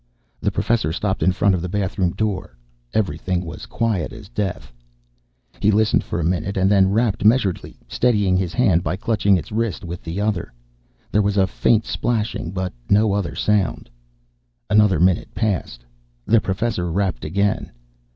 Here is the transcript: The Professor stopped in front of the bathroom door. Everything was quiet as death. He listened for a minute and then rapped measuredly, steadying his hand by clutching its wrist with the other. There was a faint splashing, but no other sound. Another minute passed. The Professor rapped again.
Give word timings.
The 0.41 0.49
Professor 0.49 0.91
stopped 0.91 1.21
in 1.21 1.31
front 1.31 1.53
of 1.53 1.61
the 1.61 1.69
bathroom 1.69 2.13
door. 2.15 2.57
Everything 2.91 3.45
was 3.45 3.67
quiet 3.67 4.11
as 4.11 4.29
death. 4.29 4.73
He 5.59 5.69
listened 5.69 6.03
for 6.03 6.19
a 6.19 6.23
minute 6.23 6.57
and 6.57 6.71
then 6.71 6.89
rapped 6.89 7.23
measuredly, 7.23 7.77
steadying 7.87 8.35
his 8.35 8.51
hand 8.51 8.81
by 8.83 8.95
clutching 8.95 9.37
its 9.37 9.51
wrist 9.51 9.85
with 9.85 10.01
the 10.01 10.19
other. 10.19 10.51
There 11.11 11.21
was 11.21 11.37
a 11.37 11.45
faint 11.45 11.85
splashing, 11.85 12.49
but 12.49 12.73
no 12.89 13.13
other 13.13 13.35
sound. 13.35 13.91
Another 14.71 14.99
minute 14.99 15.35
passed. 15.35 15.85
The 16.25 16.41
Professor 16.41 16.91
rapped 16.91 17.23
again. 17.23 17.71